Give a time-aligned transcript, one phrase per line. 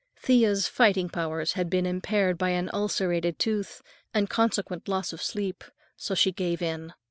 [0.17, 3.83] Thea's fighting powers had been impaired by an ulcerated tooth
[4.15, 5.63] and consequent loss of sleep,
[5.95, 6.95] so she gave in.